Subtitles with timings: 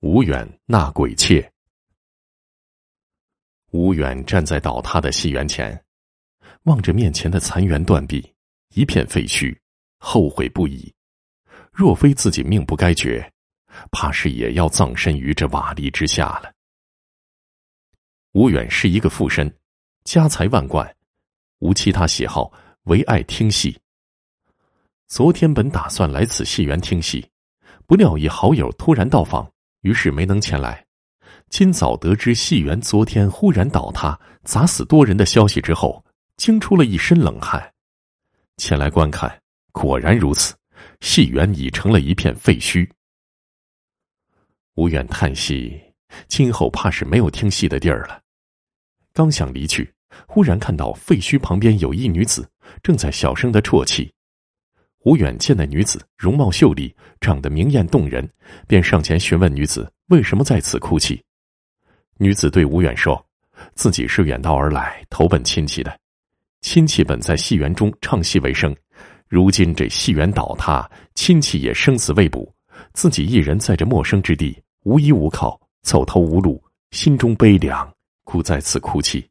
[0.00, 1.50] 吴远纳鬼妾。
[3.70, 5.84] 吴远站在倒塌的戏园前，
[6.64, 8.34] 望着面前的残垣断壁，
[8.74, 9.56] 一片废墟，
[9.98, 10.94] 后悔不已。
[11.72, 13.32] 若非自己命不该绝，
[13.90, 16.52] 怕是也要葬身于这瓦砾之下了。
[18.32, 19.50] 吴远是一个富绅，
[20.04, 20.94] 家财万贯，
[21.60, 22.52] 无其他喜好，
[22.82, 23.78] 唯爱听戏。
[25.06, 27.26] 昨天本打算来此戏园听戏，
[27.86, 29.50] 不料一好友突然到访。
[29.86, 30.84] 于是没能前来。
[31.48, 36.04] 今早得知戏园昨天忽然倒塌，砸死多人的消息之后，
[36.36, 37.72] 惊出了一身冷汗。
[38.56, 40.56] 前来观看，果然如此，
[41.02, 42.88] 戏园已成了一片废墟。
[44.74, 45.80] 吴远叹息，
[46.26, 48.20] 今后怕是没有听戏的地儿了。
[49.12, 49.94] 刚想离去，
[50.26, 52.50] 忽然看到废墟旁边有一女子
[52.82, 54.12] 正在小声的啜泣。
[55.06, 58.28] 吴远见那女子容貌秀丽，长得明艳动人，
[58.66, 61.22] 便上前询问女子为什么在此哭泣。
[62.16, 63.24] 女子对吴远说
[63.76, 65.96] ：“自己是远道而来投奔亲戚的，
[66.60, 68.74] 亲戚本在戏园中唱戏为生，
[69.28, 72.52] 如今这戏园倒塌，亲戚也生死未卜，
[72.92, 77.88] 自己一人在这陌生之地，无依无靠，走投无路，心中悲凉，
[78.24, 79.24] 故在此哭泣。”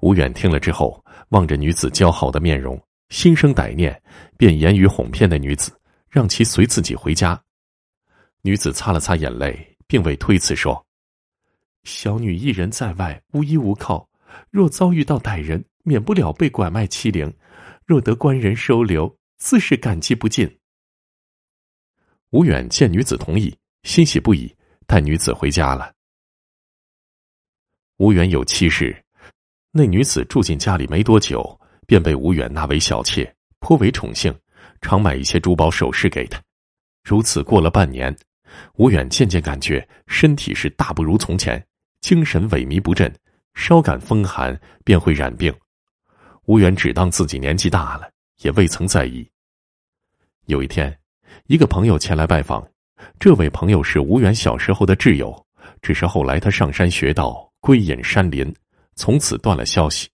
[0.00, 2.78] 吴远听了之后，望着女子姣好的面容。
[3.12, 4.02] 心生歹念，
[4.38, 7.40] 便言语哄骗那女子，让其随自己回家。
[8.40, 10.82] 女子擦了擦眼泪，并未推辞说
[11.84, 14.08] ：“小女一人在外，无依无靠，
[14.48, 17.30] 若遭遇到歹人，免不了被拐卖欺凌。
[17.84, 20.58] 若得官人收留，自是感激不尽。”
[22.32, 24.50] 吴远见女子同意，欣喜不已，
[24.86, 25.92] 带女子回家了。
[27.98, 29.04] 吴远有妻室，
[29.70, 31.58] 那女子住进家里没多久。
[31.92, 34.34] 便被吴远纳为小妾，颇为宠幸，
[34.80, 36.40] 常买一些珠宝首饰给他。
[37.04, 38.16] 如此过了半年，
[38.76, 41.62] 吴远渐渐感觉身体是大不如从前，
[42.00, 43.14] 精神萎靡不振，
[43.52, 45.54] 稍感风寒便会染病。
[46.46, 48.08] 吴远只当自己年纪大了，
[48.40, 49.28] 也未曾在意。
[50.46, 50.98] 有一天，
[51.44, 52.66] 一个朋友前来拜访，
[53.20, 55.46] 这位朋友是吴远小时候的挚友，
[55.82, 58.50] 只是后来他上山学道，归隐山林，
[58.94, 60.08] 从此断了消息。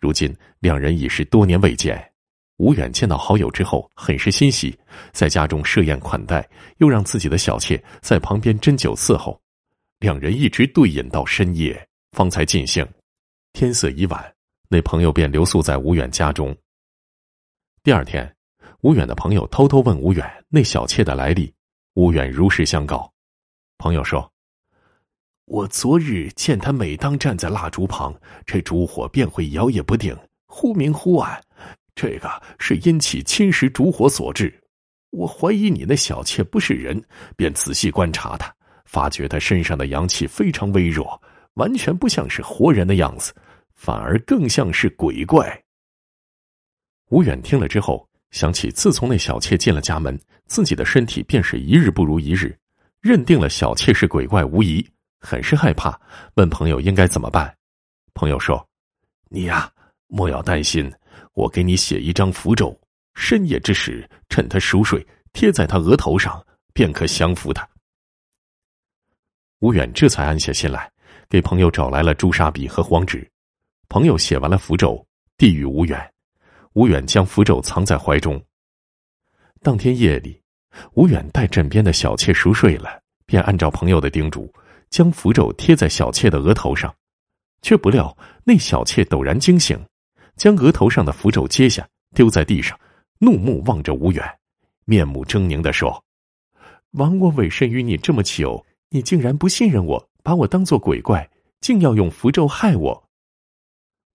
[0.00, 2.02] 如今两人已是多年未见，
[2.56, 4.76] 吴远见到好友之后，很是欣喜，
[5.12, 9.38] 在家中设宴款待，又让自己的小妾在旁边斟酒伺候，
[9.98, 12.86] 两人一直对饮到深夜，方才尽兴。
[13.52, 14.34] 天色已晚，
[14.68, 16.56] 那朋友便留宿在吴远家中。
[17.82, 18.34] 第二天，
[18.80, 21.52] 吴远的朋友偷偷问吴远那小妾的来历，
[21.94, 23.12] 吴远如实相告。
[23.76, 24.29] 朋友说。
[25.50, 28.14] 我昨日见他，每当站在蜡烛旁，
[28.46, 30.16] 这烛火便会摇曳不定，
[30.46, 31.42] 忽明忽暗。
[31.92, 32.30] 这个
[32.60, 34.56] 是阴气侵蚀烛火所致。
[35.10, 37.02] 我怀疑你那小妾不是人，
[37.36, 38.48] 便仔细观察她，
[38.84, 41.20] 发觉她身上的阳气非常微弱，
[41.54, 43.34] 完全不像是活人的样子，
[43.74, 45.60] 反而更像是鬼怪。
[47.08, 50.16] 吴远听了之后，想起自从那小妾进了家门，
[50.46, 52.56] 自己的身体便是一日不如一日，
[53.00, 54.88] 认定了小妾是鬼怪无疑。
[55.20, 56.00] 很是害怕，
[56.34, 57.54] 问朋友应该怎么办。
[58.14, 58.66] 朋友说
[59.28, 59.70] ：“你呀，
[60.06, 60.90] 莫要担心，
[61.34, 62.78] 我给你写一张符咒，
[63.14, 67.68] 深夜之时，趁他熟睡，贴在他额头上，便可降服他。”
[69.60, 70.90] 吴远这才安下心来，
[71.28, 73.30] 给朋友找来了朱砂笔和黄纸。
[73.88, 76.12] 朋友写完了符咒，递与吴远。
[76.72, 78.42] 吴远将符咒藏在怀中。
[79.60, 80.40] 当天夜里，
[80.94, 84.50] 吴远带枕边的小妾熟睡了，便按照朋友的叮嘱。
[84.90, 86.94] 将符咒贴在小妾的额头上，
[87.62, 89.78] 却不料那小妾陡然惊醒，
[90.36, 92.78] 将额头上的符咒揭下，丢在地上，
[93.18, 94.24] 怒目望着吴远，
[94.84, 96.04] 面目狰狞的说
[96.92, 101.28] ：“枉我委身于你这么久，你竟然不信任我，把我当做鬼怪，
[101.60, 103.08] 竟要用符咒害我！”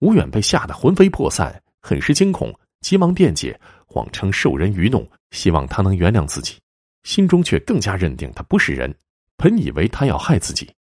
[0.00, 6.58] 吴远被吓得魂飞魄散，很是惊恐，急忙辩解，谎称受人愚弄，希望他能原谅自己，
[7.04, 8.94] 心中却更加认定他不是人。
[9.36, 10.74] 本以为他要害自己，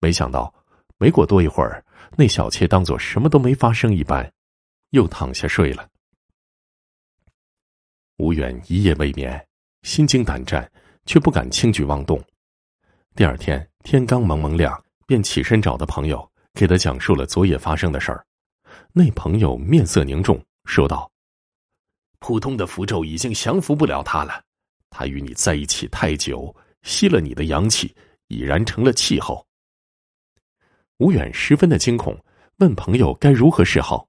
[0.00, 0.52] 没想到
[0.96, 1.84] 没过多一会儿，
[2.16, 4.32] 那小妾当做什么都没发生一般，
[4.90, 5.86] 又躺下睡了。
[8.16, 9.46] 吴远一夜未眠，
[9.82, 10.68] 心惊胆战，
[11.04, 12.18] 却不敢轻举妄动。
[13.14, 18.24] 第二天天刚蒙蒙亮，便起身找的朋友，给他讲述了昨夜发生的事儿。
[18.92, 21.10] 那朋友面色凝重，说道
[22.20, 24.42] ：“普通的符咒已经降服不了他了，
[24.88, 26.54] 他与你在一起太久。”
[26.84, 27.92] 吸了你的阳气，
[28.28, 29.46] 已然成了气候。
[30.98, 32.18] 吴远十分的惊恐，
[32.58, 34.08] 问朋友该如何是好。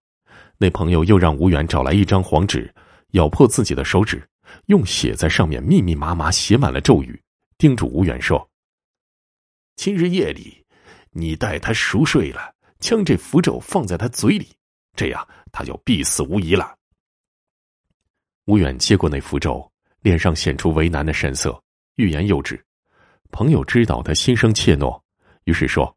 [0.58, 2.74] 那朋友又让吴远找来一张黄纸，
[3.12, 4.28] 咬破自己的手指，
[4.66, 7.22] 用血在上面密密麻麻写满了咒语，
[7.58, 8.50] 叮嘱吴远说
[9.78, 10.66] ：“今日夜里，
[11.12, 14.50] 你待他熟睡了，将这符咒放在他嘴里，
[14.96, 16.76] 这样他就必死无疑了。”
[18.46, 19.72] 吴远接过那符咒，
[20.02, 21.62] 脸上显出为难的神色，
[21.96, 22.62] 欲言又止。
[23.32, 25.02] 朋友知道他心生怯懦，
[25.46, 25.96] 于是说：“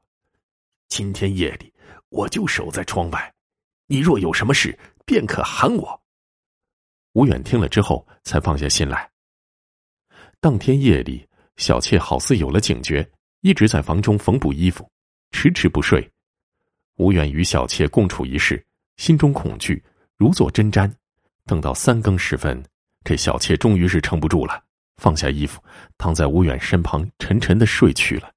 [0.88, 1.72] 今天夜里，
[2.08, 3.34] 我就守在窗外，
[3.86, 6.02] 你若有什么事，便可喊我。”
[7.14, 9.10] 吴远听了之后，才放下心来。
[10.40, 11.26] 当天夜里，
[11.56, 13.08] 小妾好似有了警觉，
[13.40, 14.88] 一直在房中缝补衣服，
[15.30, 16.10] 迟迟不睡。
[16.96, 18.64] 吴远与小妾共处一室，
[18.96, 19.82] 心中恐惧，
[20.16, 20.90] 如坐针毡。
[21.46, 22.62] 等到三更时分，
[23.04, 24.62] 这小妾终于是撑不住了，
[24.96, 25.62] 放下衣服，
[25.98, 28.30] 躺在吴远身旁，沉沉的睡去了。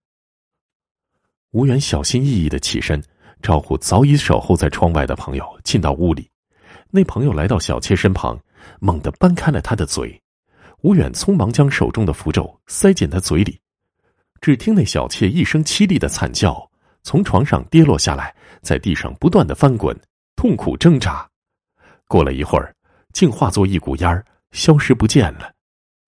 [1.51, 3.03] 吴远小心翼翼的起身，
[3.41, 6.29] 招呼早已守候在窗外的朋友进到屋里。
[6.89, 8.39] 那朋友来到小妾身旁。
[8.79, 10.19] 猛地掰开了他的嘴，
[10.81, 13.59] 吴远匆忙将手中的符咒塞进他嘴里，
[14.41, 16.67] 只听那小妾一声凄厉的惨叫，
[17.03, 19.95] 从床上跌落下来，在地上不断的翻滚，
[20.35, 21.29] 痛苦挣扎。
[22.07, 22.75] 过了一会儿，
[23.13, 25.53] 竟化作一股烟儿，消失不见了。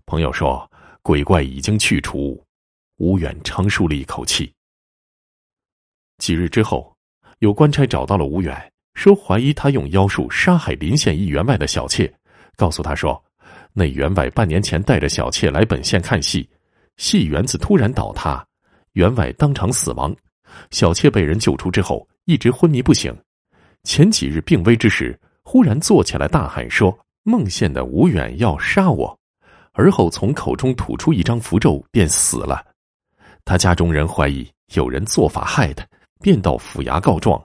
[0.07, 0.71] 朋友说，
[1.01, 2.41] 鬼怪已经去除。
[2.95, 4.49] 吴远长舒了一口气。
[6.17, 6.95] 几日之后，
[7.39, 12.11] 有官差找到了吴远，说怀疑他用妖术杀害临县一员外的小妾。
[12.55, 13.21] 告诉他说，
[13.73, 16.49] 那员外半年前带着小妾来本县看戏，
[16.95, 18.43] 戏园子突然倒塌，
[18.93, 20.15] 员外当场死亡。
[20.71, 23.13] 小妾被人救出之后，一直昏迷不醒。
[23.83, 29.19] 前几日病危之时，忽然坐起来大喊说：“孟县的吴远要杀我。”
[29.77, 32.65] 而后从口中吐出一张符咒，便死了。
[33.45, 35.85] 他家中人怀疑有人做法害他，
[36.19, 37.39] 便到府衙告状。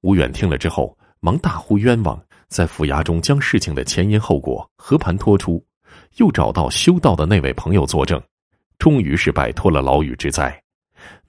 [0.00, 2.18] 吴远听了之后，忙大呼冤枉。
[2.48, 5.62] 在府衙中将事情的前因后果和盘托出，
[6.16, 8.20] 又找到修道的那位朋友作证，
[8.78, 10.60] 终于是摆脱了牢狱之灾。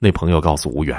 [0.00, 0.98] 那朋友告诉吴远，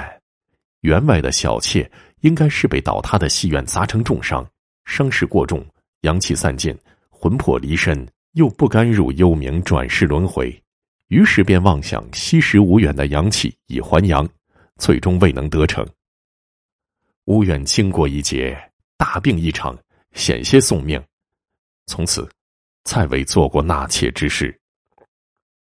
[0.80, 4.48] 员外的小妾应该是被倒塌的戏院砸成重伤，
[4.86, 5.62] 伤势过重，
[6.02, 6.74] 阳气散尽，
[7.10, 10.62] 魂魄离身，又不甘入幽冥转世轮回，
[11.08, 14.28] 于是便妄想吸食无远的阳气以还阳，
[14.76, 15.84] 最终未能得逞。
[17.24, 18.56] 无远经过一劫，
[18.96, 19.76] 大病一场。
[20.14, 21.02] 险些送命，
[21.86, 22.30] 从此
[22.84, 24.56] 再未做过纳妾之事。